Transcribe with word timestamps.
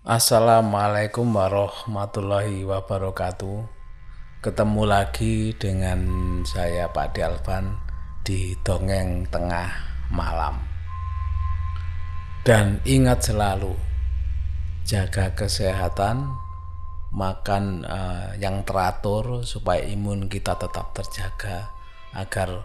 Assalamualaikum 0.00 1.28
warahmatullahi 1.28 2.64
wabarakatuh. 2.64 3.68
Ketemu 4.40 4.88
lagi 4.88 5.52
dengan 5.52 6.00
saya 6.48 6.88
Pak 6.88 7.12
Dialvan 7.12 7.76
di 8.24 8.56
Dongeng 8.64 9.28
Tengah 9.28 9.68
Malam. 10.08 10.56
Dan 12.40 12.80
ingat 12.88 13.28
selalu 13.28 13.76
jaga 14.88 15.36
kesehatan, 15.36 16.32
makan 17.12 17.84
uh, 17.84 18.32
yang 18.40 18.64
teratur 18.64 19.44
supaya 19.44 19.84
imun 19.84 20.32
kita 20.32 20.56
tetap 20.56 20.96
terjaga 20.96 21.76
agar 22.16 22.64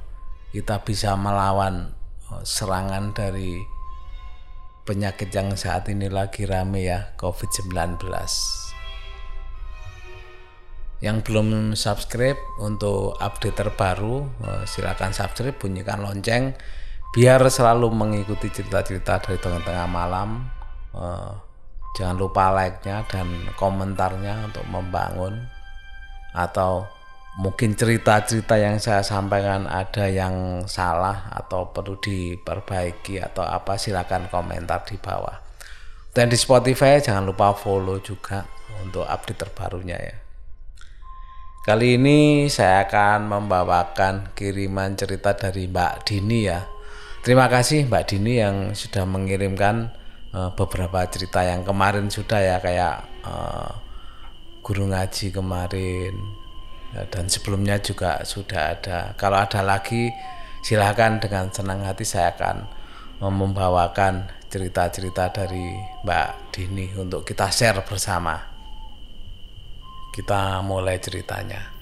kita 0.56 0.80
bisa 0.88 1.20
melawan 1.20 2.00
uh, 2.32 2.40
serangan 2.48 3.12
dari 3.12 3.75
penyakit 4.86 5.34
yang 5.34 5.58
saat 5.58 5.90
ini 5.90 6.08
lagi 6.08 6.46
rame 6.46 6.86
ya 6.86 7.18
COVID-19 7.18 7.98
yang 11.04 11.20
belum 11.22 11.76
subscribe 11.76 12.40
untuk 12.64 13.20
update 13.20 13.58
terbaru 13.60 14.26
eh, 14.46 14.64
silakan 14.64 15.12
subscribe 15.12 15.58
bunyikan 15.58 16.00
lonceng 16.02 16.56
biar 17.12 17.44
selalu 17.48 17.92
mengikuti 17.92 18.52
cerita-cerita 18.52 19.24
dari 19.24 19.40
tengah-tengah 19.40 19.88
malam. 19.88 20.48
Eh, 20.96 21.32
jangan 21.96 22.16
lupa 22.20 22.52
like-nya 22.52 23.08
dan 23.08 23.28
komentarnya 23.56 24.52
untuk 24.52 24.66
membangun 24.68 25.48
atau 26.36 26.84
mungkin 27.36 27.76
cerita-cerita 27.76 28.56
yang 28.56 28.80
saya 28.80 29.04
sampaikan 29.04 29.68
ada 29.68 30.08
yang 30.08 30.64
salah 30.72 31.28
atau 31.36 31.76
perlu 31.76 32.00
diperbaiki 32.00 33.20
atau 33.20 33.44
apa 33.44 33.76
silakan 33.76 34.32
komentar 34.32 34.88
di 34.88 34.96
bawah. 34.96 35.44
Dan 36.16 36.32
di 36.32 36.40
Spotify 36.40 37.04
jangan 37.04 37.28
lupa 37.28 37.52
follow 37.52 38.00
juga 38.00 38.48
untuk 38.80 39.04
update 39.04 39.40
terbarunya 39.44 40.00
ya. 40.00 40.16
Kali 41.66 42.00
ini 42.00 42.48
saya 42.48 42.88
akan 42.88 43.28
membawakan 43.28 44.32
kiriman 44.32 44.96
cerita 44.96 45.36
dari 45.36 45.68
Mbak 45.68 46.08
Dini 46.08 46.40
ya. 46.48 46.64
Terima 47.20 47.52
kasih 47.52 47.90
Mbak 47.90 48.04
Dini 48.06 48.40
yang 48.40 48.72
sudah 48.78 49.04
mengirimkan 49.04 49.92
uh, 50.32 50.54
beberapa 50.56 51.04
cerita 51.10 51.44
yang 51.44 51.68
kemarin 51.68 52.08
sudah 52.08 52.40
ya 52.40 52.58
kayak 52.64 53.04
uh, 53.26 53.76
guru 54.62 54.88
ngaji 54.94 55.34
kemarin 55.34 56.45
dan 57.12 57.28
sebelumnya 57.28 57.82
juga 57.84 58.24
sudah 58.24 58.80
ada. 58.80 59.12
Kalau 59.20 59.36
ada 59.36 59.60
lagi 59.60 60.08
silahkan 60.64 61.20
dengan 61.20 61.52
senang 61.52 61.84
hati 61.84 62.08
saya 62.08 62.32
akan 62.34 62.66
membawakan 63.20 64.32
cerita-cerita 64.48 65.36
dari 65.36 65.76
Mbak 66.08 66.56
Dini 66.56 66.88
untuk 66.96 67.28
kita 67.28 67.52
share 67.52 67.84
bersama. 67.84 68.40
Kita 70.16 70.64
mulai 70.64 70.96
ceritanya. 71.04 71.76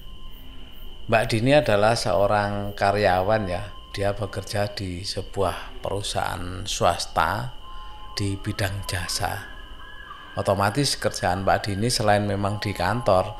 Mbak 1.06 1.24
Dini 1.30 1.52
adalah 1.54 1.94
seorang 1.94 2.74
karyawan 2.74 3.42
ya. 3.46 3.62
Dia 3.94 4.10
bekerja 4.10 4.74
di 4.74 5.06
sebuah 5.06 5.78
perusahaan 5.78 6.66
swasta 6.66 7.54
di 8.18 8.34
bidang 8.34 8.82
jasa. 8.90 9.54
Otomatis 10.34 10.98
kerjaan 10.98 11.46
Mbak 11.46 11.70
Dini 11.70 11.86
selain 11.86 12.26
memang 12.26 12.58
di 12.58 12.74
kantor, 12.74 13.38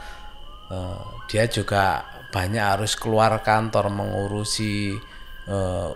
Eh, 0.73 1.05
dia 1.29 1.45
juga 1.45 2.01
banyak 2.33 2.65
harus 2.65 2.97
keluar 2.97 3.31
kantor 3.47 3.95
mengurusi 3.95 4.97
uh, 5.47 5.93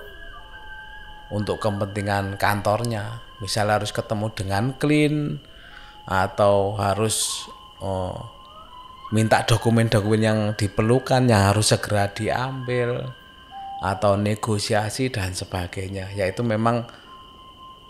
untuk 1.34 1.58
kepentingan 1.58 2.38
kantornya. 2.38 3.18
Misalnya 3.42 3.82
harus 3.82 3.90
ketemu 3.90 4.30
dengan 4.30 4.64
klien 4.78 5.42
atau 6.06 6.78
harus 6.78 7.48
uh, 7.82 8.14
minta 9.10 9.42
dokumen-dokumen 9.42 10.20
yang 10.22 10.40
diperlukan 10.54 11.26
yang 11.26 11.50
harus 11.50 11.74
segera 11.74 12.06
diambil 12.14 13.02
atau 13.82 14.14
negosiasi 14.14 15.10
dan 15.10 15.34
sebagainya. 15.34 16.14
Yaitu 16.14 16.46
memang 16.46 16.86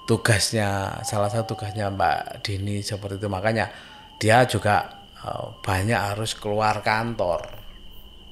tugasnya 0.08 1.04
salah 1.04 1.28
satu 1.28 1.52
tugasnya 1.52 1.92
Mbak 1.92 2.48
Dini 2.48 2.80
seperti 2.80 3.20
itu. 3.20 3.28
Makanya 3.28 3.68
dia 4.16 4.48
juga 4.48 4.97
banyak 5.62 5.98
harus 5.98 6.38
keluar 6.38 6.80
kantor 6.80 7.42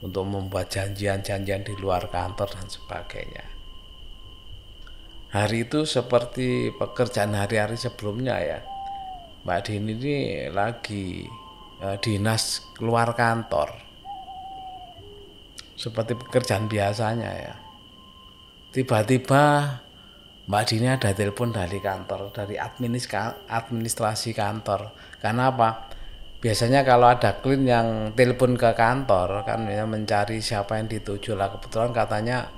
untuk 0.03 0.25
membuat 0.29 0.71
janjian-janjian 0.71 1.67
di 1.67 1.75
luar 1.79 2.07
kantor 2.13 2.47
dan 2.53 2.67
sebagainya. 2.71 3.45
Hari 5.35 5.67
itu 5.67 5.83
seperti 5.83 6.71
pekerjaan 6.73 7.35
hari-hari 7.35 7.75
sebelumnya 7.75 8.39
ya. 8.39 8.61
Mbak 9.43 9.61
Dini 9.67 9.93
ini 9.95 10.17
lagi 10.51 11.27
eh, 11.83 11.97
dinas 11.99 12.73
keluar 12.79 13.13
kantor. 13.19 13.75
Seperti 15.77 16.17
pekerjaan 16.17 16.71
biasanya 16.71 17.31
ya. 17.37 17.55
Tiba-tiba 18.73 19.43
Mbak 20.47 20.65
Dini 20.71 20.87
ada 20.89 21.11
telepon 21.11 21.51
dari 21.51 21.83
kantor, 21.83 22.31
dari 22.31 22.55
administrasi 22.57 24.31
kantor. 24.31 24.95
Karena 25.19 25.51
apa? 25.51 25.96
Biasanya 26.41 26.85
kalau 26.85 27.09
ada 27.09 27.41
klien 27.41 27.65
yang 27.65 27.89
telepon 28.13 28.55
ke 28.55 28.77
kantor 28.77 29.43
kan 29.43 29.65
ya 29.67 29.89
mencari 29.89 30.45
siapa 30.45 30.77
yang 30.77 30.87
dituju 30.87 31.33
lah. 31.33 31.49
Kebetulan 31.53 31.91
katanya 31.97 32.49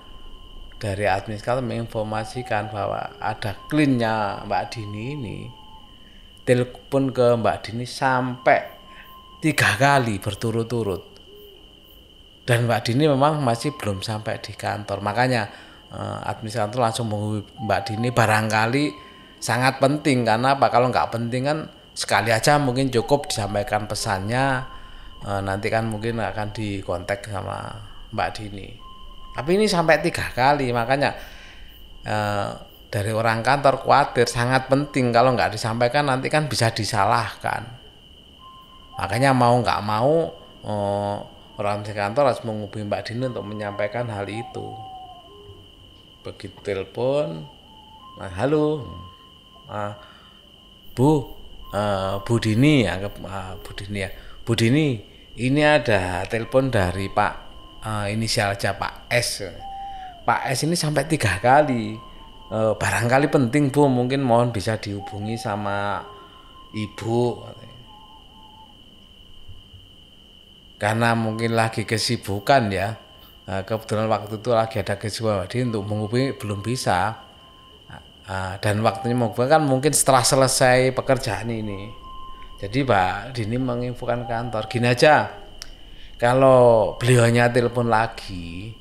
dari 0.79 1.11
administrator 1.11 1.63
menginformasikan 1.63 2.71
bahwa 2.71 3.19
ada 3.19 3.59
kliennya 3.67 4.47
Mbak 4.47 4.65
Dini 4.71 5.05
ini 5.19 5.39
telepon 6.47 7.11
ke 7.11 7.35
Mbak 7.35 7.57
Dini 7.67 7.85
sampai 7.85 8.61
tiga 9.43 9.75
kali 9.75 10.23
berturut-turut. 10.23 11.03
Dan 12.47 12.65
Mbak 12.65 12.81
Dini 12.89 13.05
memang 13.05 13.45
masih 13.45 13.77
belum 13.77 14.01
sampai 14.01 14.41
di 14.41 14.57
kantor. 14.57 15.05
Makanya 15.05 15.43
eh, 15.93 16.19
administrator 16.25 16.81
langsung 16.81 17.13
menghubungi 17.13 17.45
Mbak 17.61 17.81
Dini 17.85 18.09
barangkali 18.09 18.85
sangat 19.43 19.83
penting. 19.83 20.25
Karena 20.25 20.57
apa? 20.57 20.73
Kalau 20.73 20.89
nggak 20.89 21.11
penting 21.13 21.43
kan 21.45 21.59
sekali 21.99 22.31
aja 22.31 22.63
mungkin 22.63 22.95
cukup 22.95 23.27
disampaikan 23.27 23.91
pesannya 23.91 24.63
e, 25.19 25.31
nanti 25.43 25.67
kan 25.67 25.91
mungkin 25.91 26.23
akan 26.23 26.55
dikontak 26.55 27.27
sama 27.27 27.75
Mbak 28.15 28.31
Dini. 28.39 28.69
Tapi 29.35 29.59
ini 29.59 29.67
sampai 29.67 29.99
tiga 29.99 30.31
kali 30.31 30.71
makanya 30.71 31.19
e, 32.07 32.17
dari 32.87 33.11
orang 33.11 33.43
kantor 33.43 33.83
khawatir 33.83 34.31
sangat 34.31 34.71
penting. 34.71 35.11
Kalau 35.11 35.35
nggak 35.35 35.59
disampaikan 35.59 36.07
nanti 36.07 36.31
kan 36.31 36.47
bisa 36.47 36.71
disalahkan. 36.71 37.67
Makanya 38.95 39.35
mau 39.35 39.59
nggak 39.59 39.83
mau 39.83 40.31
e, 40.63 40.75
orang 41.59 41.83
di 41.83 41.91
kantor 41.91 42.31
harus 42.31 42.47
menghubungi 42.47 42.87
Mbak 42.87 43.03
Dini 43.11 43.27
untuk 43.27 43.43
menyampaikan 43.43 44.07
hal 44.07 44.31
itu. 44.31 44.71
Begitu 46.23 46.63
telepon 46.63 47.43
nah, 48.23 48.31
halo. 48.39 48.87
Nah, 49.67 49.99
Bu 50.95 51.38
uh, 51.73 52.21
Bu 52.25 52.41
Dini 52.41 52.89
anggap 52.89 53.21
uh, 53.25 53.55
Bu 53.61 53.71
Dini 53.77 53.99
ya. 54.01 54.11
Bu 54.45 54.53
Dini 54.57 55.01
ini 55.39 55.63
ada 55.63 56.25
telepon 56.27 56.73
dari 56.73 57.07
Pak 57.13 57.35
uh, 57.85 58.07
inisial 58.09 58.57
aja 58.57 58.75
Pak 58.77 59.11
S. 59.13 59.45
Pak 60.25 60.41
S 60.53 60.65
ini 60.69 60.77
sampai 60.77 61.09
tiga 61.09 61.41
kali. 61.41 61.97
Uh, 62.49 62.73
barangkali 62.77 63.29
penting 63.29 63.69
Bu. 63.69 63.89
Mungkin 63.89 64.25
mohon 64.25 64.53
bisa 64.53 64.81
dihubungi 64.81 65.37
sama 65.37 66.05
ibu. 66.73 67.45
Karena 70.79 71.13
mungkin 71.19 71.59
lagi 71.59 71.83
kesibukan 71.83 72.71
ya. 72.71 72.95
Kebetulan 73.49 74.13
waktu 74.13 74.45
itu 74.45 74.53
lagi 74.53 74.77
ada 74.77 75.01
kesibukan. 75.01 75.49
Jadi 75.49 75.73
untuk 75.73 75.89
menghubungi 75.89 76.37
belum 76.37 76.61
bisa 76.61 77.28
Nah, 78.29 78.61
dan 78.61 78.85
waktunya 78.85 79.17
mau 79.17 79.33
kan 79.33 79.65
mungkin 79.65 79.97
setelah 79.97 80.21
selesai 80.21 80.93
pekerjaan 80.93 81.49
ini. 81.49 81.89
Jadi 82.61 82.85
Pak 82.85 83.33
Dini 83.33 83.57
menginfokan 83.57 84.29
kantor, 84.29 84.69
gini 84.69 84.91
aja, 84.91 85.33
kalau 86.19 86.93
beliaunya 86.99 87.49
telepon 87.49 87.89
lagi, 87.89 88.75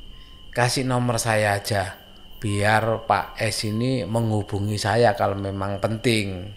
kasih 0.52 0.84
nomor 0.84 1.22
saya 1.22 1.56
aja, 1.56 1.96
biar 2.42 3.08
Pak 3.08 3.38
S 3.38 3.70
ini 3.70 4.04
menghubungi 4.04 4.76
saya 4.76 5.14
kalau 5.14 5.38
memang 5.38 5.78
penting. 5.78 6.52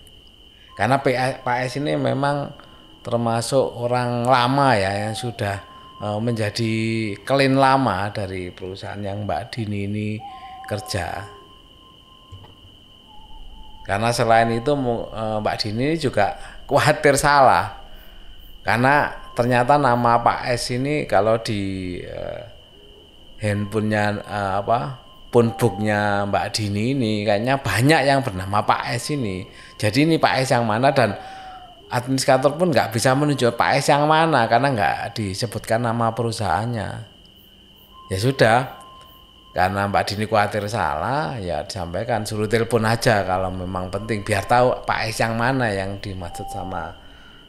Karena 0.75 0.99
Pak 0.99 1.59
S 1.69 1.77
ini 1.77 1.95
memang 1.95 2.57
termasuk 3.05 3.79
orang 3.79 4.25
lama 4.25 4.75
ya 4.75 5.07
yang 5.09 5.15
sudah 5.15 5.61
uh, 6.01 6.19
menjadi 6.19 6.73
klien 7.23 7.55
lama 7.55 8.09
dari 8.09 8.49
perusahaan 8.49 8.99
yang 8.99 9.29
Mbak 9.29 9.43
Dini 9.53 9.79
ini 9.85 10.09
kerja. 10.65 11.40
Karena 13.91 14.15
selain 14.15 14.55
itu 14.55 14.71
eh, 14.71 15.37
Mbak 15.43 15.57
Dini 15.59 15.99
juga 15.99 16.39
khawatir 16.71 17.19
salah. 17.19 17.83
Karena 18.63 19.11
ternyata 19.35 19.75
nama 19.75 20.23
Pak 20.23 20.47
S 20.55 20.71
ini 20.77 21.09
kalau 21.09 21.41
di 21.41 21.97
uh, 22.05 22.45
handphonenya 23.41 24.21
uh, 24.21 24.53
apa 24.61 25.01
punbooknya 25.33 26.29
Mbak 26.29 26.47
Dini 26.55 26.93
ini 26.93 27.25
kayaknya 27.25 27.57
banyak 27.59 28.01
yang 28.05 28.21
bernama 28.23 28.63
Pak 28.63 28.95
S 28.95 29.11
ini. 29.17 29.43
Jadi 29.75 30.07
ini 30.07 30.21
Pak 30.21 30.45
S 30.45 30.55
yang 30.55 30.69
mana 30.69 30.93
dan 30.93 31.17
administrator 31.91 32.55
pun 32.55 32.71
nggak 32.71 32.95
bisa 32.95 33.17
menunjuk 33.17 33.59
Pak 33.59 33.83
S 33.83 33.91
yang 33.91 34.07
mana 34.07 34.47
karena 34.47 34.71
nggak 34.71 35.19
disebutkan 35.19 35.83
nama 35.83 36.15
perusahaannya 36.15 36.89
ya 38.11 38.19
sudah 38.19 38.80
karena 39.51 39.91
Mbak 39.91 40.05
Dini 40.07 40.25
khawatir 40.31 40.63
salah 40.71 41.35
ya 41.43 41.67
disampaikan. 41.67 42.23
Suruh 42.23 42.47
telepon 42.47 42.87
aja 42.87 43.27
kalau 43.27 43.51
memang 43.51 43.91
penting. 43.91 44.23
Biar 44.23 44.47
tahu 44.47 44.87
Pak 44.87 45.11
S 45.11 45.27
yang 45.27 45.35
mana 45.35 45.67
yang 45.75 45.99
dimaksud 45.99 46.47
sama 46.55 46.95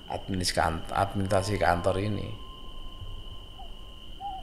administrasi 0.10 1.62
kantor 1.62 2.02
ini. 2.02 2.30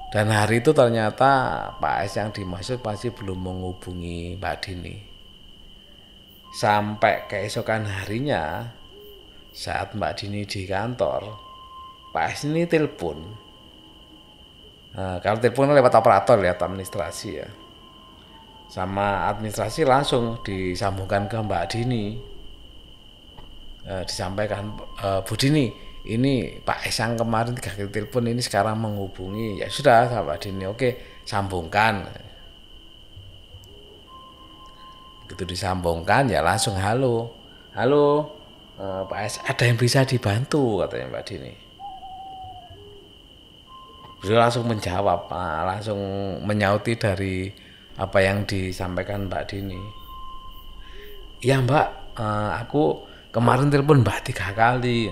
Dan 0.08 0.30
hari 0.30 0.62
itu 0.62 0.70
ternyata 0.70 1.66
Pak 1.82 1.96
S 2.06 2.22
yang 2.22 2.30
dimaksud 2.30 2.78
pasti 2.78 3.10
belum 3.10 3.42
menghubungi 3.42 4.38
Mbak 4.38 4.56
Dini. 4.62 4.96
Sampai 6.54 7.26
keesokan 7.26 7.84
harinya 7.84 8.70
saat 9.50 9.98
Mbak 9.98 10.12
Dini 10.14 10.46
di 10.46 10.62
kantor 10.64 11.34
Pak 12.14 12.38
S 12.38 12.46
ini 12.46 12.64
telepon 12.64 13.47
Nah, 14.96 15.20
kalau 15.20 15.36
telepon 15.36 15.74
lewat 15.76 15.92
operator 16.00 16.40
lihat 16.40 16.62
administrasi 16.62 17.28
ya. 17.44 17.48
Sama 18.68 19.28
administrasi 19.28 19.84
langsung 19.84 20.40
disambungkan 20.44 21.28
ke 21.28 21.36
Mbak 21.40 21.64
Dini. 21.72 22.04
Eh, 23.88 24.02
disampaikan 24.04 24.76
e, 25.00 25.24
Bu 25.24 25.32
Dini, 25.32 25.72
ini 26.04 26.60
Pak 26.60 26.84
Esang 26.84 27.16
kemarin 27.16 27.56
tiga 27.56 27.72
kali 27.72 27.88
telepon 27.88 28.28
ini 28.28 28.44
sekarang 28.44 28.76
menghubungi. 28.76 29.64
Ya 29.64 29.72
sudah, 29.72 30.12
Mbak 30.12 30.38
Dini, 30.44 30.64
oke, 30.68 30.88
sambungkan. 31.24 32.04
Begitu 35.24 35.56
disambungkan 35.56 36.28
ya 36.28 36.44
langsung 36.44 36.76
halo. 36.76 37.32
Halo, 37.72 38.36
e, 38.76 38.84
Pak 39.08 39.20
Es, 39.24 39.40
ada 39.40 39.64
yang 39.64 39.80
bisa 39.80 40.04
dibantu 40.04 40.84
katanya 40.84 41.08
Mbak 41.08 41.24
Dini 41.24 41.67
beliau 44.18 44.42
langsung 44.42 44.66
menjawab 44.66 45.30
ah, 45.30 45.62
langsung 45.66 45.98
menyauti 46.42 46.98
dari 46.98 47.48
apa 47.98 48.18
yang 48.22 48.46
disampaikan 48.46 49.26
Mbak 49.26 49.44
Dini. 49.50 49.80
Ya 51.42 51.62
Mbak 51.62 51.86
eh, 52.18 52.50
aku 52.58 53.06
kemarin 53.30 53.70
telepon 53.70 54.02
Mbak 54.02 54.18
tiga 54.30 54.50
kali 54.54 55.10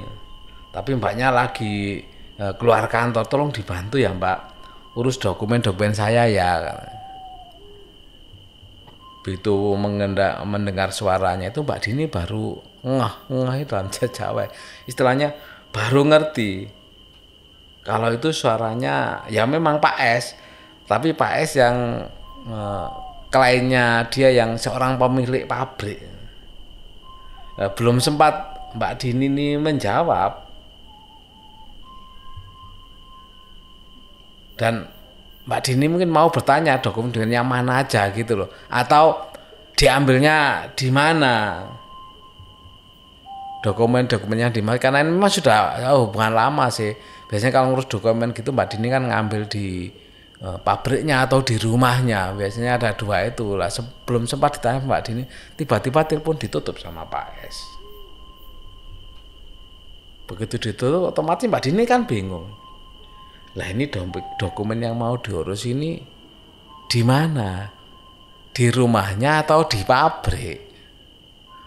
tapi 0.75 0.93
Mbaknya 0.93 1.33
lagi 1.33 2.05
eh, 2.37 2.55
keluar 2.59 2.85
kantor. 2.91 3.25
Tolong 3.27 3.51
dibantu 3.55 3.97
ya 3.97 4.13
Mbak. 4.13 4.39
Urus 4.97 5.21
dokumen-dokumen 5.21 5.93
saya 5.93 6.25
ya. 6.29 6.73
Begitu 9.21 9.53
mengendak, 9.77 10.41
mendengar 10.47 10.93
suaranya 10.93 11.51
itu 11.51 11.65
Mbak 11.65 11.81
Dini 11.83 12.05
baru 12.07 12.77
ngah 12.87 13.15
ngah 13.27 13.57
dalam 13.67 13.91
Jawa 13.91 14.47
istilahnya 14.87 15.35
baru 15.75 16.07
ngerti 16.07 16.71
kalau 17.87 18.11
itu 18.11 18.35
suaranya 18.35 19.23
ya 19.31 19.47
memang 19.47 19.79
Pak 19.79 19.97
S, 20.19 20.35
tapi 20.91 21.15
Pak 21.15 21.33
S 21.47 21.63
yang 21.63 22.03
eh, 22.51 22.89
kliennya 23.31 24.11
dia 24.11 24.35
yang 24.35 24.59
seorang 24.59 24.99
pemilik 24.99 25.47
pabrik. 25.47 26.03
Eh, 27.63 27.71
belum 27.79 28.03
sempat 28.03 28.35
Mbak 28.75 28.93
Dini 28.99 29.31
ini 29.31 29.49
menjawab. 29.55 30.45
Dan 34.59 34.89
Mbak 35.47 35.61
Dini 35.63 35.87
mungkin 35.87 36.11
mau 36.11 36.29
bertanya 36.29 36.83
dokumen 36.83 37.31
yang 37.31 37.47
mana 37.47 37.87
aja? 37.87 38.11
gitu 38.11 38.35
loh. 38.35 38.51
Atau 38.69 39.31
diambilnya 39.79 40.69
di 40.75 40.89
mana? 40.91 41.65
Dokumen-dokumennya 43.65 44.53
di 44.53 44.61
mana? 44.61 44.77
Karena 44.77 45.01
ini 45.01 45.17
memang 45.17 45.33
sudah 45.33 45.81
oh, 45.93 46.09
hubungan 46.09 46.33
lama 46.37 46.69
sih 46.69 46.93
biasanya 47.27 47.53
kalau 47.55 47.75
ngurus 47.75 47.91
dokumen 47.91 48.31
gitu 48.31 48.55
Mbak 48.55 48.67
Dini 48.75 48.89
kan 48.91 49.03
ngambil 49.07 49.51
di 49.51 49.91
uh, 50.43 50.59
pabriknya 50.61 51.27
atau 51.27 51.43
di 51.43 51.59
rumahnya. 51.59 52.35
Biasanya 52.35 52.79
ada 52.81 52.91
dua 52.95 53.27
itu. 53.27 53.57
Lah 53.59 53.71
sebelum 53.71 54.31
sempat 54.31 54.59
ditanya 54.59 54.83
Mbak 54.85 55.03
Dini 55.07 55.23
tiba-tiba 55.59 56.07
telepon 56.07 56.39
ditutup 56.39 56.79
sama 56.79 57.07
Pak 57.07 57.27
S. 57.47 57.57
Begitu 60.27 60.59
ditutup 60.71 61.11
otomatis 61.11 61.47
Mbak 61.47 61.63
Dini 61.67 61.83
kan 61.87 62.07
bingung. 62.07 62.47
Lah 63.57 63.67
ini 63.73 63.89
dokumen 64.37 64.83
yang 64.83 64.99
mau 64.99 65.17
diurus 65.17 65.65
ini 65.65 65.97
di 66.87 67.01
mana? 67.03 67.73
Di 68.57 68.73
rumahnya 68.73 69.45
atau 69.45 69.69
di 69.69 69.85
pabrik? 69.85 70.59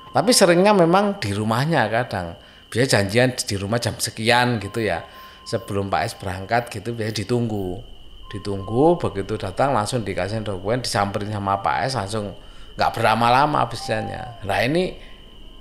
Tapi 0.10 0.32
seringnya 0.34 0.74
memang 0.74 1.22
di 1.22 1.30
rumahnya 1.38 1.86
kadang. 1.86 2.34
Biasa 2.70 3.02
janjian 3.02 3.34
di 3.34 3.56
rumah 3.58 3.82
jam 3.82 3.98
sekian 3.98 4.62
gitu 4.62 4.86
ya 4.86 5.02
sebelum 5.50 5.90
Pak 5.90 6.02
S 6.06 6.14
berangkat 6.14 6.70
gitu 6.70 6.94
biasanya 6.94 7.26
ditunggu. 7.26 7.82
Ditunggu 8.30 9.02
begitu 9.02 9.42
datang 9.42 9.74
langsung 9.74 10.06
dikasih 10.06 10.46
dokumen 10.46 10.86
disamperin 10.86 11.34
sama 11.34 11.66
Pak 11.66 11.90
S 11.90 11.98
langsung 11.98 12.38
nggak 12.80 12.96
berlama-lama 12.96 13.68
biasanya 13.68 14.40
nah 14.48 14.64
ini 14.64 14.96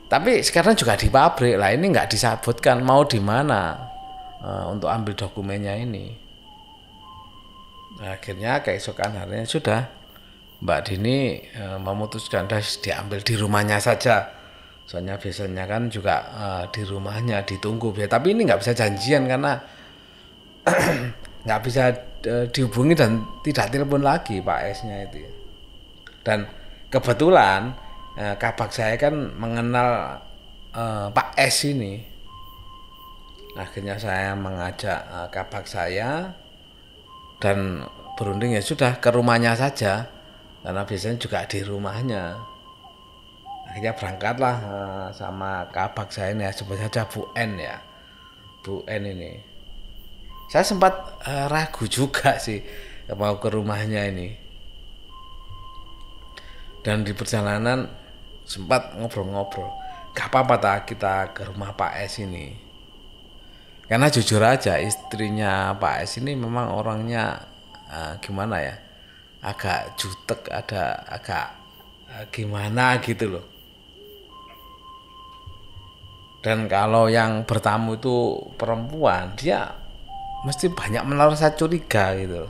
tapi 0.09 0.41
sekarang 0.41 0.73
juga 0.73 0.97
di 0.97 1.13
pabrik 1.13 1.61
lah 1.61 1.75
ini 1.75 1.93
nggak 1.93 2.15
disebutkan 2.15 2.81
mau 2.81 3.05
di 3.05 3.21
mana 3.21 3.77
uh, 4.41 4.65
untuk 4.73 4.89
ambil 4.89 5.13
dokumennya 5.13 5.77
ini. 5.77 6.17
Nah, 8.01 8.17
akhirnya 8.17 8.65
keesokan 8.65 9.21
harinya 9.21 9.45
sudah 9.45 9.85
Mbak 10.65 10.81
Dini 10.89 11.45
uh, 11.61 11.77
memutuskan 11.77 12.49
dah 12.49 12.63
diambil 12.81 13.21
di 13.21 13.37
rumahnya 13.37 13.77
saja. 13.85 14.33
Soalnya 14.89 15.21
biasanya 15.21 15.69
kan 15.69 15.93
juga 15.93 16.25
uh, 16.33 16.65
di 16.73 16.89
rumahnya 16.89 17.45
ditunggu 17.45 17.93
tapi 18.09 18.33
ini 18.33 18.49
nggak 18.49 18.65
bisa 18.65 18.73
janjian 18.73 19.29
karena 19.29 19.61
nggak 21.47 21.61
bisa 21.65 21.91
uh, 22.29 22.47
dihubungi 22.51 22.95
dan 22.99 23.25
tidak 23.47 23.73
telepon 23.73 24.03
lagi 24.03 24.43
Pak 24.43 24.61
S-nya 24.75 25.09
itu. 25.09 25.25
Dan 26.25 26.45
kebetulan 26.93 27.73
uh, 28.19 28.35
kabak 28.37 28.71
saya 28.75 28.95
kan 29.01 29.15
mengenal 29.37 30.21
uh, 30.75 31.09
Pak 31.13 31.39
S 31.39 31.69
ini. 31.69 32.01
Akhirnya 33.59 33.99
saya 33.99 34.39
mengajak 34.39 35.01
uh, 35.11 35.29
kabak 35.35 35.67
saya 35.67 36.31
dan 37.43 37.87
berunding 38.19 38.55
ya 38.55 38.63
sudah 38.63 38.99
ke 38.99 39.15
rumahnya 39.15 39.55
saja 39.55 40.11
karena 40.67 40.83
biasanya 40.83 41.17
juga 41.23 41.47
di 41.47 41.63
rumahnya 41.63 42.35
akhirnya 43.71 43.95
berangkatlah 43.95 44.57
uh, 44.67 45.09
sama 45.15 45.71
kabak 45.71 46.11
saya 46.11 46.35
ini 46.35 46.43
ya 46.43 46.53
sebut 46.53 46.77
saja 46.83 47.07
Bu 47.07 47.31
N 47.39 47.63
ya 47.63 47.79
Bu 48.67 48.83
N 48.91 49.03
ini 49.07 49.39
saya 50.49 50.65
sempat 50.65 51.21
uh, 51.29 51.47
ragu 51.53 51.85
juga 51.85 52.41
sih 52.41 52.65
mau 53.13 53.37
ke 53.37 53.49
rumahnya 53.53 54.09
ini. 54.09 54.29
Dan 56.81 57.05
di 57.05 57.13
perjalanan 57.13 57.85
sempat 58.49 58.97
ngobrol-ngobrol 58.97 59.69
gak 60.17 60.33
apa-apa 60.33 60.57
tak 60.57 60.79
kita 60.89 61.37
ke 61.37 61.45
rumah 61.53 61.77
Pak 61.77 61.93
S 62.09 62.25
ini. 62.25 62.57
Karena 63.85 64.09
jujur 64.09 64.41
aja 64.41 64.81
istrinya 64.81 65.77
Pak 65.77 66.09
S 66.09 66.21
ini 66.21 66.33
memang 66.33 66.73
orangnya 66.73 67.45
uh, 67.93 68.17
gimana 68.21 68.57
ya 68.61 68.77
agak 69.45 70.01
jutek 70.01 70.49
ada 70.49 71.07
agak 71.13 71.47
uh, 72.09 72.25
gimana 72.33 72.97
gitu 73.05 73.37
loh. 73.37 73.47
Dan 76.41 76.71
kalau 76.71 77.13
yang 77.13 77.45
bertamu 77.45 77.99
itu 78.01 78.43
perempuan 78.57 79.37
dia 79.37 79.88
mesti 80.47 80.71
banyak 80.71 81.03
menaruh 81.03 81.35
saya 81.35 81.55
curiga 81.57 82.15
gitu 82.15 82.47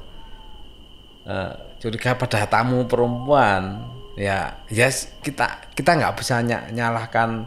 uh, 1.28 1.52
curiga 1.78 2.18
pada 2.18 2.48
tamu 2.48 2.84
perempuan. 2.88 3.94
Ya 4.18 4.58
ya 4.66 4.90
kita 5.22 5.70
kita 5.78 5.94
nggak 5.94 6.18
bisa 6.18 6.42
ny 6.42 6.74
nyalahkan 6.74 7.46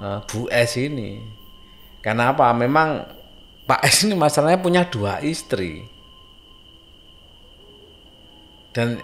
uh, 0.00 0.24
Bu 0.24 0.48
S 0.48 0.80
ini. 0.80 1.20
Karena 2.00 2.32
apa? 2.32 2.48
Memang 2.56 3.04
Pak 3.68 3.84
S 3.84 4.08
ini 4.08 4.16
masalahnya 4.16 4.56
punya 4.56 4.88
dua 4.88 5.20
istri. 5.20 5.84
Dan 8.72 8.96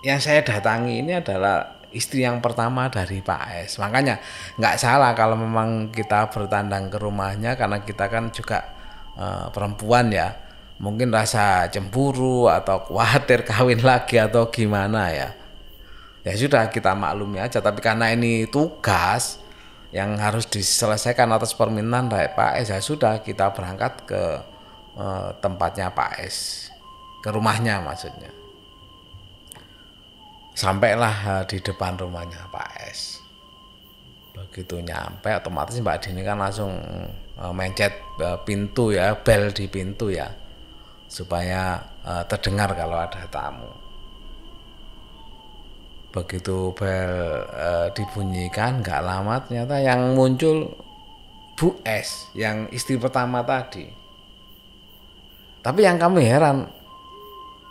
yang 0.00 0.16
saya 0.22 0.40
datangi 0.40 1.04
ini 1.04 1.20
adalah 1.20 1.84
istri 1.92 2.24
yang 2.24 2.40
pertama 2.40 2.88
dari 2.88 3.20
Pak 3.20 3.42
S. 3.68 3.76
Makanya 3.76 4.16
nggak 4.56 4.80
salah 4.80 5.12
kalau 5.12 5.36
memang 5.36 5.92
kita 5.92 6.32
bertandang 6.32 6.88
ke 6.88 6.96
rumahnya 6.96 7.60
karena 7.60 7.84
kita 7.84 8.08
kan 8.08 8.32
juga 8.32 8.72
uh, 9.16 9.48
perempuan 9.52 10.12
ya 10.12 10.42
mungkin 10.82 11.14
rasa 11.14 11.70
cemburu 11.70 12.50
atau 12.50 12.82
khawatir 12.82 13.44
kawin 13.48 13.80
lagi 13.80 14.18
atau 14.18 14.50
gimana 14.50 15.14
ya. 15.14 15.30
Ya 16.22 16.34
sudah 16.38 16.70
kita 16.70 16.94
maklumi 16.94 17.38
aja. 17.38 17.62
Tapi 17.62 17.82
karena 17.82 18.10
ini 18.10 18.46
tugas 18.50 19.42
yang 19.94 20.18
harus 20.18 20.46
diselesaikan 20.50 21.30
atas 21.30 21.54
permintaan 21.54 22.10
dari 22.10 22.30
Pak 22.32 22.52
S 22.64 22.68
ya 22.72 22.78
sudah 22.80 23.20
kita 23.20 23.52
berangkat 23.54 24.06
ke 24.06 24.22
uh, 24.98 25.30
tempatnya 25.38 25.94
Pak 25.94 26.12
S. 26.22 26.68
Ke 27.22 27.30
rumahnya 27.30 27.78
maksudnya. 27.82 28.30
Sampailah 30.54 31.16
uh, 31.26 31.44
di 31.46 31.62
depan 31.62 31.94
rumahnya 31.98 32.50
Pak 32.50 32.70
S. 32.90 33.22
Begitu 34.32 34.80
nyampe 34.80 35.28
otomatis 35.30 35.76
Mbak 35.78 35.98
Dini 36.08 36.24
kan 36.24 36.40
langsung 36.40 36.72
mencet 37.50 37.98
uh, 38.22 38.38
pintu 38.46 38.94
ya 38.94 39.18
bel 39.18 39.50
di 39.50 39.66
pintu 39.66 40.14
ya 40.14 40.30
supaya 41.10 41.82
uh, 42.06 42.22
terdengar 42.30 42.70
kalau 42.78 43.02
ada 43.02 43.26
tamu. 43.26 43.66
Begitu 46.12 46.70
bel 46.76 47.42
dibunyikan 47.96 48.84
nggak 48.84 49.00
lama 49.00 49.40
ternyata 49.42 49.80
yang 49.80 50.12
muncul 50.12 50.70
Bu 51.56 51.80
S 51.82 52.28
yang 52.36 52.68
istri 52.70 53.00
pertama 53.00 53.40
tadi. 53.42 53.88
Tapi 55.64 55.80
yang 55.80 55.96
kami 55.96 56.22
heran 56.28 56.68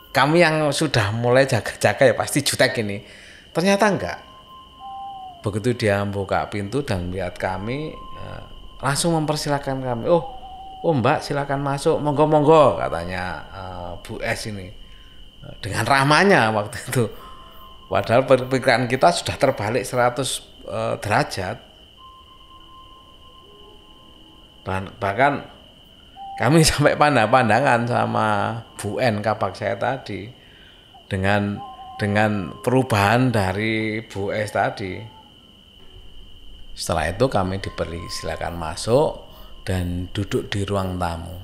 kami 0.10 0.42
yang 0.42 0.74
sudah 0.74 1.14
mulai 1.14 1.46
jaga-jaga 1.46 2.12
ya 2.12 2.16
pasti 2.18 2.42
jutek 2.42 2.82
ini. 2.82 3.00
Ternyata 3.54 3.86
enggak 3.88 4.20
begitu 5.42 5.74
dia 5.74 6.02
buka 6.06 6.46
pintu 6.50 6.86
dan 6.86 7.10
melihat 7.10 7.34
kami 7.38 7.94
eh, 7.94 8.44
langsung 8.82 9.16
mempersilahkan 9.16 9.78
kami. 9.78 10.10
Oh 10.10 10.26
oh 10.82 10.94
mbak 10.94 11.22
silakan 11.22 11.62
masuk. 11.62 12.02
Monggo 12.02 12.26
monggo 12.26 12.82
katanya 12.82 13.46
uh, 13.54 13.92
Bu 14.02 14.18
S 14.20 14.50
ini. 14.50 14.68
Dengan 15.62 15.86
ramahnya 15.86 16.54
waktu 16.54 16.78
itu. 16.90 17.06
Padahal 17.90 18.24
perpikiran 18.24 18.88
kita 18.88 19.12
sudah 19.12 19.36
terbalik 19.36 19.84
100 19.84 19.92
uh, 19.92 20.24
eh, 20.24 20.96
derajat. 21.02 21.58
Bahkan 25.02 25.34
kami 26.40 26.64
sampai 26.70 26.96
pandang-pandangan 26.96 27.82
sama 27.90 28.28
Bu 28.78 29.02
N 29.02 29.20
kapak 29.22 29.58
saya 29.58 29.76
tadi 29.76 30.30
dengan 31.12 31.60
dengan 32.00 32.56
perubahan 32.64 33.30
dari 33.30 34.02
Bu 34.08 34.34
S 34.34 34.56
tadi 34.56 35.21
setelah 36.74 37.12
itu 37.12 37.26
kami 37.28 37.60
diberi 37.60 38.02
silakan 38.10 38.56
masuk 38.58 39.28
dan 39.68 40.10
duduk 40.16 40.50
di 40.50 40.66
ruang 40.66 40.98
tamu. 40.98 41.38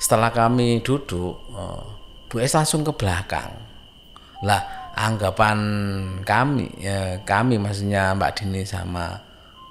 Setelah 0.00 0.34
kami 0.34 0.82
duduk, 0.82 1.38
eh, 1.54 1.84
Bu 2.28 2.42
Es 2.42 2.58
langsung 2.58 2.82
ke 2.82 2.90
belakang. 2.90 3.54
Lah, 4.42 4.92
anggapan 4.98 5.58
kami, 6.26 6.68
ya, 6.82 7.22
kami 7.22 7.56
maksudnya 7.56 8.12
Mbak 8.12 8.32
Dini 8.42 8.62
sama 8.66 9.16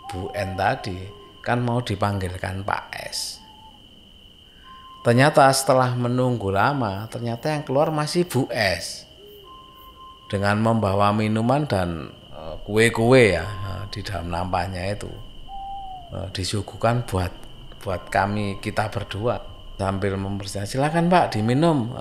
Bu 0.10 0.32
N 0.32 0.56
tadi 0.56 0.96
kan 1.44 1.60
mau 1.60 1.84
dipanggilkan 1.84 2.64
Pak 2.64 2.84
S. 3.12 3.44
Ternyata 5.04 5.52
setelah 5.52 5.92
menunggu 5.92 6.48
lama, 6.48 7.12
ternyata 7.12 7.52
yang 7.52 7.68
keluar 7.68 7.92
masih 7.92 8.24
Bu 8.24 8.48
S. 8.48 9.04
Dengan 10.32 10.56
membawa 10.64 11.12
minuman 11.12 11.68
dan 11.68 12.16
kue-kue 12.64 13.36
ya, 13.36 13.46
di 13.92 14.04
dalam 14.04 14.32
nampaknya 14.32 14.94
itu. 14.94 15.12
Uh, 16.14 16.30
disuguhkan 16.30 17.04
buat 17.10 17.34
buat 17.82 18.08
kami 18.14 18.62
kita 18.62 18.88
berdua 18.94 19.42
sambil 19.76 20.16
mempersiapkan. 20.16 20.70
Silakan 20.70 21.10
Pak 21.10 21.36
diminum 21.36 21.92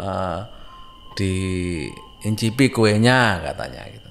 di 1.19 1.33
incipi 2.23 2.71
kuenya 2.71 3.43
katanya 3.43 3.83
gitu. 3.91 4.11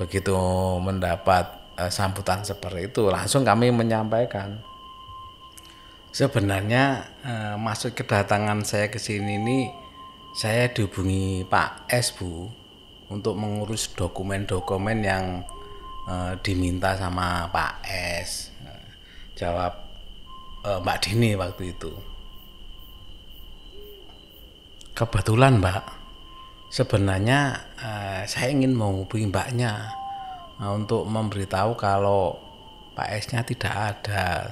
Begitu 0.00 0.34
mendapat 0.82 1.54
sambutan 1.94 2.42
seperti 2.42 2.90
itu 2.90 3.06
langsung 3.06 3.46
kami 3.46 3.70
menyampaikan. 3.70 4.58
Sebenarnya 6.10 7.06
masuk 7.60 7.94
kedatangan 7.94 8.66
saya 8.66 8.90
ke 8.90 8.98
sini 8.98 9.38
ini 9.38 9.70
saya 10.34 10.66
dihubungi 10.66 11.46
Pak 11.46 11.86
S 11.94 12.10
Bu 12.10 12.50
untuk 13.08 13.36
mengurus 13.36 13.92
dokumen-dokumen 13.96 14.98
yang 15.00 15.44
uh, 16.08 16.36
diminta 16.40 16.96
sama 16.96 17.48
Pak 17.48 17.84
S. 17.88 18.52
Jawab 19.38 19.72
uh, 20.66 20.78
Mbak 20.82 20.98
Dini 21.04 21.38
waktu 21.38 21.72
itu. 21.72 21.92
Kebetulan 24.98 25.62
Mbak. 25.62 25.84
Sebenarnya 26.68 27.64
uh, 27.80 28.22
saya 28.28 28.52
ingin 28.52 28.74
menghubungi 28.76 29.30
Mbaknya 29.30 29.94
uh, 30.58 30.74
untuk 30.74 31.06
memberitahu 31.06 31.78
kalau 31.78 32.34
Pak 32.98 33.08
S-nya 33.24 33.46
tidak 33.46 33.74
ada. 33.74 34.50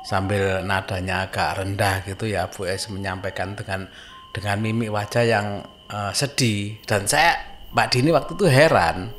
Sambil 0.00 0.64
nadanya 0.64 1.28
agak 1.28 1.60
rendah 1.60 2.00
gitu 2.08 2.24
ya 2.24 2.48
Bu 2.48 2.64
S 2.64 2.88
menyampaikan 2.88 3.52
dengan 3.52 3.84
dengan 4.32 4.56
mimik 4.64 4.88
wajah 4.88 5.28
yang 5.28 5.60
uh, 5.92 6.08
sedih. 6.16 6.80
Dan 6.88 7.04
saya 7.04 7.49
Mbak 7.70 7.88
Dini 7.94 8.10
waktu 8.10 8.32
itu 8.34 8.46
heran. 8.50 9.14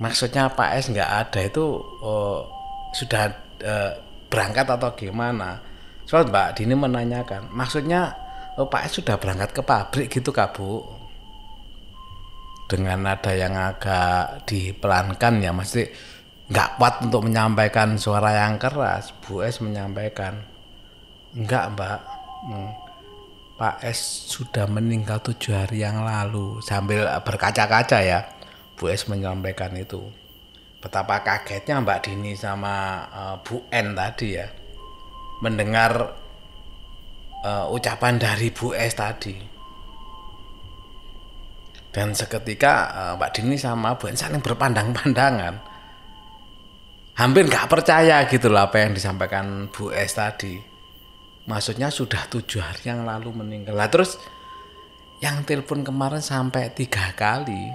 Maksudnya 0.00 0.50
Pak 0.50 0.70
S 0.80 0.90
nggak 0.90 1.10
ada 1.26 1.40
itu 1.44 1.64
oh, 2.00 2.48
sudah 2.96 3.30
eh, 3.60 3.92
berangkat 4.26 4.66
atau 4.66 4.90
gimana? 4.96 5.60
Soal 6.08 6.26
Mbak 6.26 6.58
Dini 6.58 6.74
menanyakan 6.74 7.52
maksudnya 7.54 8.16
oh, 8.58 8.66
Pak 8.66 8.90
S 8.90 8.98
sudah 8.98 9.20
berangkat 9.20 9.54
ke 9.54 9.62
pabrik 9.62 10.08
gitu 10.10 10.32
kak 10.34 10.56
Bu? 10.56 10.82
Dengan 12.66 13.02
nada 13.02 13.34
yang 13.34 13.54
agak 13.58 14.46
dipelankan 14.46 15.42
ya 15.42 15.50
mesti 15.50 15.82
nggak 16.50 16.70
kuat 16.78 16.94
untuk 17.06 17.30
menyampaikan 17.30 17.94
suara 17.94 18.34
yang 18.34 18.58
keras. 18.58 19.14
Bu 19.22 19.46
S 19.46 19.62
menyampaikan 19.62 20.34
enggak 21.36 21.76
Mbak. 21.76 22.00
Hmm. 22.50 22.89
Pak 23.60 23.84
S 23.84 24.32
sudah 24.32 24.64
meninggal 24.64 25.20
tujuh 25.20 25.52
hari 25.52 25.84
yang 25.84 26.00
lalu 26.00 26.64
sambil 26.64 27.04
berkaca-kaca 27.20 28.00
ya 28.00 28.24
Bu 28.72 28.88
S 28.88 29.04
menyampaikan 29.04 29.76
itu. 29.76 30.00
Betapa 30.80 31.20
kagetnya 31.20 31.84
Mbak 31.84 32.00
Dini 32.08 32.32
sama 32.32 33.04
uh, 33.12 33.36
Bu 33.44 33.68
N 33.68 33.92
tadi 33.92 34.32
ya 34.32 34.48
mendengar 35.44 36.16
uh, 37.44 37.68
ucapan 37.68 38.16
dari 38.16 38.48
Bu 38.48 38.72
S 38.72 38.96
tadi. 38.96 39.36
Dan 41.92 42.16
seketika 42.16 42.72
uh, 42.96 43.12
Mbak 43.20 43.30
Dini 43.36 43.60
sama 43.60 43.92
Bu 44.00 44.08
N 44.08 44.16
saling 44.16 44.40
berpandang-pandangan. 44.40 45.68
Hampir 47.20 47.44
nggak 47.44 47.68
percaya 47.68 48.24
gitu 48.24 48.48
lah 48.48 48.72
apa 48.72 48.88
yang 48.88 48.96
disampaikan 48.96 49.68
Bu 49.68 49.92
S 49.92 50.16
tadi. 50.16 50.79
Maksudnya 51.50 51.90
sudah 51.90 52.30
tujuh 52.30 52.62
hari 52.62 52.94
yang 52.94 53.02
lalu 53.02 53.34
meninggal. 53.34 53.74
Lah 53.74 53.90
terus 53.90 54.14
yang 55.18 55.42
telepon 55.42 55.82
kemarin 55.82 56.22
sampai 56.22 56.70
tiga 56.70 57.10
kali 57.18 57.74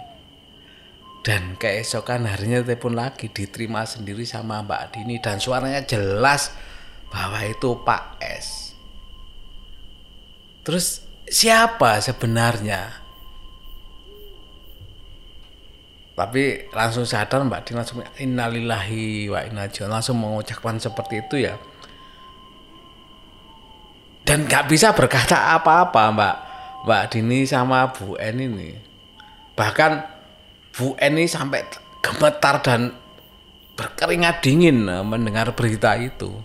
dan 1.28 1.60
keesokan 1.60 2.24
harinya 2.24 2.64
telepon 2.64 2.96
lagi 2.96 3.28
diterima 3.28 3.84
sendiri 3.84 4.24
sama 4.24 4.64
Mbak 4.64 4.96
Dini 4.96 5.20
dan 5.20 5.44
suaranya 5.44 5.84
jelas 5.84 6.56
bahwa 7.12 7.44
itu 7.44 7.76
Pak 7.84 8.24
S. 8.24 8.78
Terus 10.64 11.04
siapa 11.28 12.00
sebenarnya? 12.00 13.04
Tapi 16.16 16.72
langsung 16.72 17.04
sadar 17.04 17.44
Mbak 17.44 17.62
Dini 17.68 17.76
langsung 17.76 18.00
innalillahi 18.16 19.28
wa 19.28 19.44
inna 19.44 19.68
langsung 19.92 20.16
mengucapkan 20.16 20.80
seperti 20.80 21.20
itu 21.28 21.44
ya. 21.44 21.60
Dan 24.26 24.50
nggak 24.50 24.66
bisa 24.74 24.92
berkata 24.98 25.54
apa-apa 25.54 26.10
Mbak 26.10 26.36
Mbak 26.90 27.04
Dini 27.14 27.46
sama 27.46 27.94
Bu 27.94 28.18
N 28.18 28.42
ini. 28.42 28.74
Bahkan 29.54 29.92
Bu 30.76 30.98
Eni 30.98 31.30
sampai 31.30 31.64
gemetar 32.04 32.60
dan 32.60 32.92
berkeringat 33.78 34.42
dingin 34.42 34.90
eh, 34.90 35.06
mendengar 35.06 35.54
berita 35.54 35.96
itu. 35.96 36.36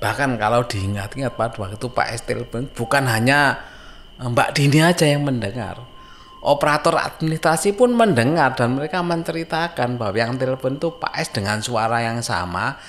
Bahkan 0.00 0.40
kalau 0.40 0.64
diingat-ingat 0.64 1.36
pada 1.36 1.60
waktu 1.60 1.86
Pak 1.92 2.08
S 2.16 2.22
telepon 2.24 2.70
bukan 2.72 3.04
hanya 3.10 3.58
eh, 4.16 4.30
Mbak 4.30 4.54
Dini 4.54 4.80
aja 4.80 5.04
yang 5.04 5.26
mendengar. 5.26 5.82
Operator 6.40 6.96
administrasi 6.96 7.76
pun 7.76 7.92
mendengar 7.92 8.56
dan 8.56 8.72
mereka 8.72 9.04
menceritakan 9.04 10.00
bahwa 10.00 10.16
yang 10.16 10.40
telepon 10.40 10.80
itu 10.80 10.88
Pak 10.96 11.12
S 11.20 11.28
dengan 11.36 11.60
suara 11.60 12.00
yang 12.00 12.24
sama. 12.24 12.80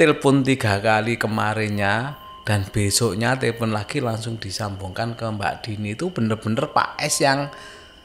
Telepon 0.00 0.40
tiga 0.40 0.80
kali 0.80 1.20
kemarinnya 1.20 2.16
dan 2.48 2.64
besoknya 2.64 3.36
telepon 3.36 3.68
lagi 3.68 4.00
langsung 4.00 4.40
disambungkan 4.40 5.12
ke 5.12 5.28
Mbak 5.28 5.54
Dini 5.60 5.92
itu 5.92 6.08
bener-bener 6.08 6.72
Pak 6.72 6.96
S 7.04 7.20
yang 7.20 7.52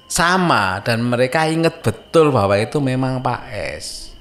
sama 0.04 0.84
dan 0.84 1.08
mereka 1.08 1.48
ingat 1.48 1.80
betul 1.80 2.36
bahwa 2.36 2.60
itu 2.60 2.84
memang 2.84 3.24
Pak 3.24 3.48
S. 3.80 4.12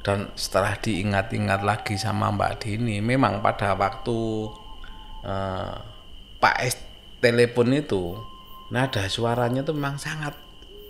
Dan 0.00 0.32
setelah 0.32 0.80
diingat-ingat 0.80 1.60
lagi 1.60 2.00
sama 2.00 2.32
Mbak 2.32 2.64
Dini, 2.64 3.04
memang 3.04 3.44
pada 3.44 3.76
waktu 3.76 4.48
uh, 5.28 5.76
Pak 6.40 6.56
S 6.72 6.80
telepon 7.20 7.68
itu 7.68 8.16
nada 8.72 9.04
suaranya 9.12 9.60
itu 9.60 9.76
memang 9.76 10.00
sangat 10.00 10.32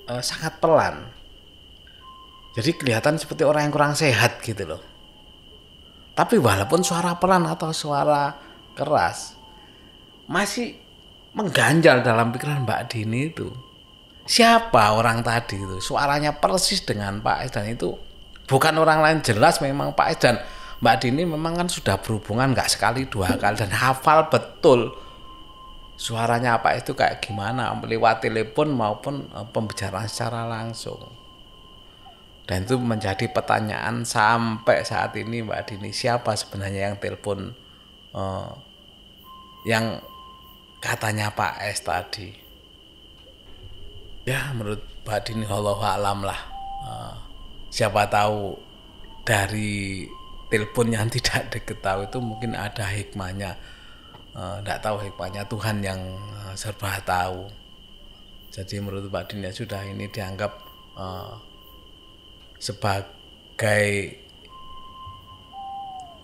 uh, 0.06 0.23
sangat 0.23 0.62
pelan. 0.62 1.11
Jadi 2.54 2.71
kelihatan 2.78 3.18
seperti 3.18 3.42
orang 3.42 3.66
yang 3.66 3.75
kurang 3.75 3.99
sehat 3.99 4.38
gitu 4.47 4.62
loh. 4.62 4.91
Tapi 6.12 6.37
walaupun 6.37 6.85
suara 6.85 7.16
pelan 7.16 7.49
atau 7.49 7.73
suara 7.73 8.37
keras, 8.76 9.33
masih 10.28 10.76
mengganjal 11.33 12.04
dalam 12.04 12.33
pikiran 12.33 12.69
Mbak 12.69 12.83
Dini 12.92 13.33
itu. 13.33 13.49
siapa 14.23 14.95
orang 14.95 15.26
tadi 15.26 15.59
itu? 15.59 15.83
Suaranya 15.83 16.38
persis 16.38 16.87
dengan 16.87 17.19
Pak 17.19 17.38
S 17.42 17.50
dan 17.59 17.66
itu 17.75 17.99
bukan 18.47 18.75
orang 18.78 19.02
lain 19.02 19.19
jelas 19.25 19.59
memang 19.59 19.99
Pak 19.99 20.09
S 20.14 20.19
dan 20.23 20.37
Mbak 20.78 20.97
Dini 21.02 21.23
memang 21.26 21.59
kan 21.59 21.66
sudah 21.66 21.99
berhubungan 21.99 22.54
nggak 22.54 22.71
sekali 22.71 23.11
dua 23.11 23.35
kali 23.38 23.59
dan 23.59 23.71
hafal 23.75 24.31
betul 24.31 24.95
suaranya 25.95 26.59
apa 26.59 26.75
itu 26.75 26.95
kayak 26.99 27.23
gimana 27.23 27.71
lewat 27.83 28.26
telepon 28.26 28.75
maupun 28.75 29.26
eh, 29.31 29.47
pembicaraan 29.50 30.11
secara 30.11 30.47
langsung 30.47 30.99
dan 32.42 32.66
itu 32.66 32.75
menjadi 32.75 33.30
pertanyaan 33.30 34.02
sampai 34.02 34.82
saat 34.82 35.14
ini 35.14 35.46
Mbak 35.46 35.62
Dini 35.70 35.94
siapa 35.94 36.34
sebenarnya 36.34 36.90
yang 36.90 36.96
telepon 36.99 37.54
uh, 38.11 38.50
yang 39.62 40.02
katanya 40.82 41.30
Pak 41.30 41.62
S 41.70 41.87
tadi? 41.87 42.34
Ya 44.26 44.50
menurut 44.50 44.82
Mbak 45.06 45.20
Dini 45.22 45.46
Allah 45.46 45.78
alam 45.94 46.26
lah. 46.26 46.40
Uh, 46.82 47.14
siapa 47.70 48.11
tahu 48.11 48.58
dari 49.22 50.11
telepon 50.50 50.90
yang 50.90 51.06
tidak 51.14 51.46
diketahui 51.54 52.11
itu 52.11 52.18
mungkin 52.18 52.58
ada 52.58 52.90
hikmahnya. 52.90 53.54
Tidak 54.34 54.78
uh, 54.78 54.82
tahu 54.82 54.99
hikmahnya 54.99 55.46
Tuhan 55.46 55.78
yang 55.78 56.00
serba 56.58 56.99
tahu. 57.06 57.46
Jadi 58.50 58.82
menurut 58.82 59.06
Mbak 59.06 59.30
Dini 59.30 59.54
sudah 59.54 59.87
ini 59.87 60.11
dianggap 60.11 60.52
uh, 60.99 61.51
sebagai 62.62 64.14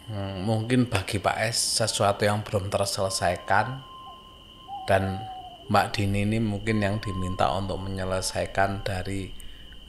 hmm, 0.07 0.47
mungkin 0.47 0.87
bagi 0.87 1.19
Pak 1.19 1.37
S 1.51 1.83
sesuatu 1.83 2.23
yang 2.23 2.47
belum 2.47 2.71
terselesaikan. 2.71 3.83
Dan 4.87 5.19
Mbak 5.69 5.87
Dini 5.99 6.25
ini 6.25 6.39
mungkin 6.39 6.81
yang 6.81 7.03
diminta 7.03 7.51
untuk 7.53 7.83
menyelesaikan 7.83 8.87
dari 8.87 9.29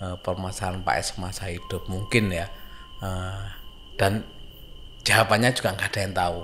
uh, 0.02 0.18
permasalahan 0.20 0.82
Pak 0.82 0.96
S 0.98 1.10
masa 1.22 1.54
hidup 1.54 1.86
mungkin 1.86 2.34
ya. 2.34 2.50
Uh, 3.00 3.46
dan 3.96 4.26
jawabannya 5.06 5.54
juga 5.54 5.78
nggak 5.78 5.90
ada 5.94 6.02
yang 6.02 6.16
tahu. 6.18 6.42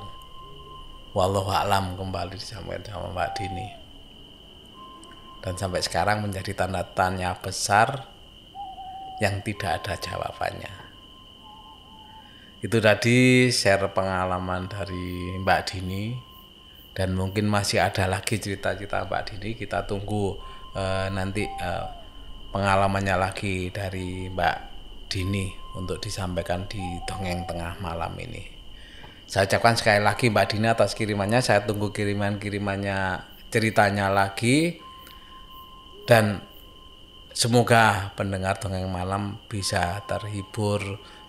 Wallahu 1.17 1.49
alam 1.49 1.97
kembali 1.97 2.37
disampaikan 2.37 2.85
sama 2.85 3.09
Mbak 3.09 3.29
Dini. 3.41 3.67
Dan 5.41 5.57
sampai 5.57 5.81
sekarang 5.81 6.21
menjadi 6.21 6.53
tanda 6.53 6.85
tanya 6.93 7.35
besar 7.41 8.14
yang 9.23 9.39
tidak 9.43 9.83
ada 9.83 9.93
jawabannya. 9.99 10.73
Itu 12.65 12.81
tadi 12.81 13.47
share 13.53 13.93
pengalaman 13.93 14.65
dari 14.65 15.37
Mbak 15.43 15.61
Dini 15.69 16.17
dan 16.97 17.13
mungkin 17.13 17.45
masih 17.45 17.83
ada 17.83 18.09
lagi 18.09 18.41
cerita-cerita 18.41 19.05
Mbak 19.05 19.23
Dini. 19.29 19.49
Kita 19.53 19.85
tunggu 19.85 20.33
uh, 20.73 21.07
nanti 21.13 21.45
uh, 21.45 21.85
pengalamannya 22.49 23.15
lagi 23.19 23.69
dari 23.69 24.31
Mbak 24.33 24.57
Dini 25.11 25.51
untuk 25.77 26.01
disampaikan 26.01 26.65
di 26.65 26.81
dongeng 27.05 27.45
tengah 27.45 27.77
malam 27.83 28.15
ini. 28.17 28.41
Saya 29.29 29.45
ucapkan 29.45 29.77
sekali 29.77 30.01
lagi 30.01 30.33
Mbak 30.33 30.45
Dini 30.49 30.67
atas 30.71 30.97
kirimannya. 30.97 31.45
Saya 31.45 31.61
tunggu 31.67 31.93
kiriman-kirimannya 31.93 33.21
ceritanya 33.53 34.09
lagi 34.09 34.81
dan 36.09 36.41
Semoga 37.35 38.15
pendengar 38.15 38.63
dongeng 38.63 38.87
malam 38.87 39.43
bisa 39.51 39.99
terhibur, 40.07 40.79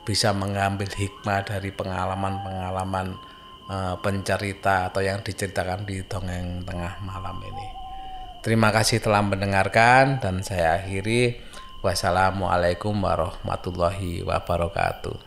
bisa 0.06 0.30
mengambil 0.30 0.86
hikmah 0.86 1.42
dari 1.42 1.74
pengalaman-pengalaman 1.74 3.18
uh, 3.66 3.98
pencerita 3.98 4.86
atau 4.86 5.02
yang 5.02 5.26
diceritakan 5.26 5.82
di 5.82 6.06
dongeng 6.06 6.62
tengah 6.62 7.02
malam 7.02 7.42
ini. 7.42 7.66
Terima 8.38 8.70
kasih 8.70 9.02
telah 9.02 9.26
mendengarkan 9.26 10.22
dan 10.22 10.46
saya 10.46 10.78
akhiri. 10.78 11.42
Wassalamualaikum 11.82 12.94
warahmatullahi 12.94 14.22
wabarakatuh. 14.22 15.25